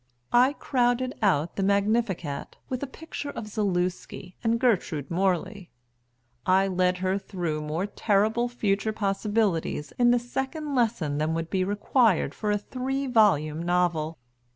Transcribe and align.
I 0.33 0.53
crowded 0.53 1.13
out 1.21 1.57
the 1.57 1.61
Magnificat 1.61 2.55
with 2.69 2.81
a 2.81 2.87
picture 2.87 3.29
of 3.29 3.45
Zaluski 3.45 4.33
and 4.43 4.59
Gertrude 4.59 5.11
Morley. 5.11 5.69
I 6.43 6.65
led 6.67 6.97
her 7.05 7.19
through 7.19 7.61
more 7.61 7.85
terrible 7.85 8.49
future 8.49 8.93
possibilities 8.93 9.93
in 9.99 10.09
the 10.09 10.17
second 10.17 10.73
lesson 10.73 11.19
than 11.19 11.35
would 11.35 11.51
be 11.51 11.63
required 11.63 12.33
for 12.33 12.49
a 12.49 12.57
three 12.57 13.05
volume 13.05 13.61
novel. 13.61 14.17